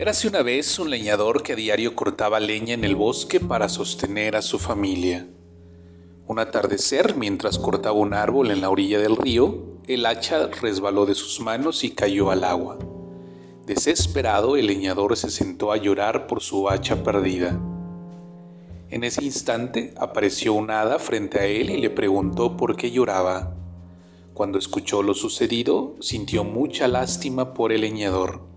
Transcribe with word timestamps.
Érase 0.00 0.28
una 0.28 0.40
vez 0.40 0.78
un 0.78 0.88
leñador 0.88 1.42
que 1.42 1.52
a 1.52 1.56
diario 1.56 1.94
cortaba 1.94 2.40
leña 2.40 2.72
en 2.72 2.84
el 2.84 2.96
bosque 2.96 3.38
para 3.38 3.68
sostener 3.68 4.34
a 4.34 4.40
su 4.40 4.58
familia. 4.58 5.28
Un 6.26 6.38
atardecer, 6.38 7.18
mientras 7.18 7.58
cortaba 7.58 7.98
un 7.98 8.14
árbol 8.14 8.50
en 8.50 8.62
la 8.62 8.70
orilla 8.70 8.98
del 8.98 9.14
río, 9.14 9.76
el 9.86 10.06
hacha 10.06 10.46
resbaló 10.46 11.04
de 11.04 11.14
sus 11.14 11.42
manos 11.42 11.84
y 11.84 11.90
cayó 11.90 12.30
al 12.30 12.44
agua. 12.44 12.78
Desesperado, 13.66 14.56
el 14.56 14.68
leñador 14.68 15.18
se 15.18 15.30
sentó 15.30 15.70
a 15.70 15.76
llorar 15.76 16.26
por 16.26 16.40
su 16.40 16.70
hacha 16.70 17.02
perdida. 17.02 17.60
En 18.88 19.04
ese 19.04 19.22
instante 19.22 19.92
apareció 19.98 20.54
un 20.54 20.70
hada 20.70 20.98
frente 20.98 21.40
a 21.40 21.44
él 21.44 21.68
y 21.68 21.76
le 21.76 21.90
preguntó 21.90 22.56
por 22.56 22.74
qué 22.74 22.90
lloraba. 22.90 23.54
Cuando 24.32 24.58
escuchó 24.58 25.02
lo 25.02 25.12
sucedido, 25.12 25.96
sintió 26.00 26.42
mucha 26.42 26.88
lástima 26.88 27.52
por 27.52 27.70
el 27.70 27.82
leñador. 27.82 28.49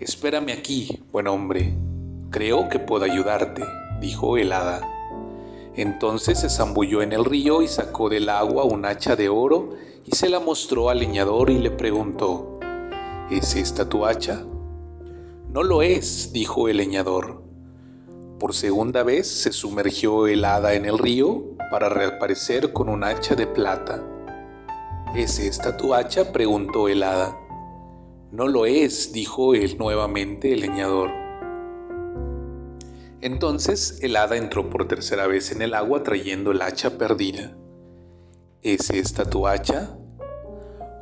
Espérame 0.00 0.50
aquí, 0.50 1.04
buen 1.12 1.28
hombre. 1.28 1.72
Creo 2.30 2.68
que 2.68 2.80
puedo 2.80 3.04
ayudarte, 3.04 3.62
dijo 4.00 4.36
el 4.36 4.52
hada. 4.52 4.80
Entonces 5.76 6.40
se 6.40 6.50
zambulló 6.50 7.00
en 7.00 7.12
el 7.12 7.24
río 7.24 7.62
y 7.62 7.68
sacó 7.68 8.08
del 8.08 8.28
agua 8.28 8.64
un 8.64 8.86
hacha 8.86 9.14
de 9.14 9.28
oro 9.28 9.70
y 10.04 10.16
se 10.16 10.28
la 10.28 10.40
mostró 10.40 10.90
al 10.90 10.98
leñador 10.98 11.48
y 11.48 11.58
le 11.58 11.70
preguntó, 11.70 12.58
¿Es 13.30 13.54
esta 13.54 13.88
tu 13.88 14.04
hacha? 14.04 14.44
No 15.48 15.62
lo 15.62 15.80
es, 15.80 16.32
dijo 16.32 16.68
el 16.68 16.78
leñador. 16.78 17.44
Por 18.40 18.52
segunda 18.52 19.04
vez 19.04 19.28
se 19.28 19.52
sumergió 19.52 20.26
el 20.26 20.44
hada 20.44 20.74
en 20.74 20.86
el 20.86 20.98
río 20.98 21.56
para 21.70 21.88
reaparecer 21.88 22.72
con 22.72 22.88
un 22.88 23.04
hacha 23.04 23.36
de 23.36 23.46
plata. 23.46 24.02
¿Es 25.14 25.38
esta 25.38 25.76
tu 25.76 25.94
hacha? 25.94 26.32
preguntó 26.32 26.88
el 26.88 27.04
hada. 27.04 27.38
No 28.34 28.48
lo 28.48 28.66
es, 28.66 29.12
dijo 29.12 29.54
él 29.54 29.78
nuevamente 29.78 30.54
el 30.54 30.62
leñador. 30.62 31.12
Entonces 33.20 34.00
el 34.02 34.16
hada 34.16 34.36
entró 34.36 34.68
por 34.70 34.88
tercera 34.88 35.28
vez 35.28 35.52
en 35.52 35.62
el 35.62 35.72
agua 35.72 36.02
trayendo 36.02 36.50
el 36.50 36.60
hacha 36.60 36.98
perdida. 36.98 37.56
¿Es 38.60 38.90
esta 38.90 39.24
tu 39.24 39.46
hacha? 39.46 39.96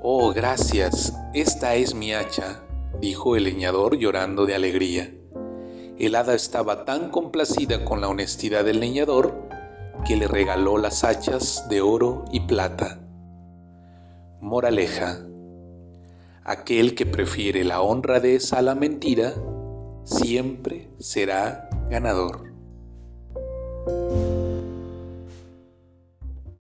Oh, 0.03 0.35
gracias, 0.35 1.15
esta 1.33 1.75
es 1.75 1.95
mi 1.95 2.13
hacha, 2.13 2.65
dijo 3.01 3.35
el 3.35 3.45
leñador 3.45 3.97
llorando 3.97 4.45
de 4.45 4.55
alegría. 4.55 5.15
El 5.99 6.17
hada 6.17 6.35
estaba 6.35 6.85
tan 6.85 7.09
complacida 7.09 7.83
con 7.87 8.03
la 8.03 8.09
honestidad 8.09 8.63
del 8.63 8.79
leñador 8.79 9.49
que 10.07 10.17
le 10.17 10.29
regaló 10.29 10.77
las 10.77 11.03
hachas 11.03 11.67
de 11.71 11.81
oro 11.81 12.27
y 12.31 12.41
plata. 12.41 13.01
Moraleja 14.43 15.32
Aquel 16.45 16.97
que 16.97 17.07
prefiere 17.07 17.62
la 17.62 17.83
honradez 17.83 18.53
a 18.53 18.62
la 18.62 18.75
mentira, 18.75 19.33
siempre 20.05 20.91
será 20.98 21.69
ganador. 21.89 22.52